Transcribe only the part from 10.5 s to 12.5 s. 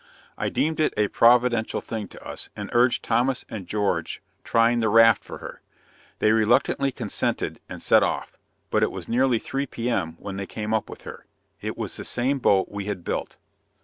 up with her it was the same